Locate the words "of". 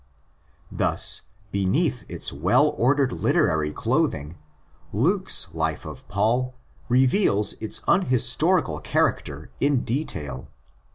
5.85-6.07